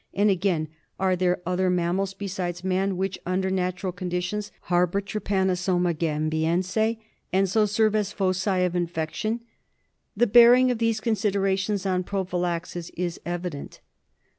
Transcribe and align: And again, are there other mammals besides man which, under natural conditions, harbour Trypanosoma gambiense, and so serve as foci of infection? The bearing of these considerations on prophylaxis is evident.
And 0.15 0.31
again, 0.31 0.67
are 0.99 1.15
there 1.15 1.43
other 1.45 1.69
mammals 1.69 2.15
besides 2.15 2.63
man 2.63 2.97
which, 2.97 3.19
under 3.23 3.51
natural 3.51 3.91
conditions, 3.93 4.51
harbour 4.61 4.99
Trypanosoma 4.99 5.93
gambiense, 5.93 6.97
and 7.31 7.47
so 7.47 7.67
serve 7.67 7.93
as 7.95 8.11
foci 8.11 8.63
of 8.65 8.75
infection? 8.75 9.41
The 10.17 10.25
bearing 10.25 10.71
of 10.71 10.79
these 10.79 11.01
considerations 11.01 11.85
on 11.85 12.03
prophylaxis 12.03 12.89
is 12.97 13.19
evident. 13.27 13.79